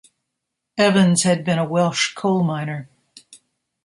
Evans 0.79 1.21
had 1.21 1.43
been 1.45 1.59
a 1.59 1.63
Welsh 1.63 2.15
coal 2.15 2.43
miner. 2.43 2.89